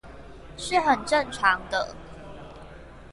[0.57, 1.95] 是很正常的